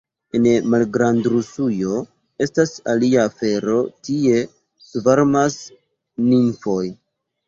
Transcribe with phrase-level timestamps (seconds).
[0.37, 0.45] En
[0.75, 1.99] Malgrandrusujo
[2.45, 3.75] estas alia afero,
[4.07, 4.39] tie
[4.87, 5.59] svarmas
[6.31, 6.81] nimfoj.